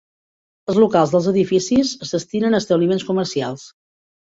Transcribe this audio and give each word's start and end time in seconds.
Els 0.71 0.79
locals 0.83 1.13
dels 1.15 1.27
edificis 1.33 1.93
es 2.07 2.15
destinen 2.17 2.57
a 2.61 2.65
establiments 2.65 3.09
comercials. 3.13 3.71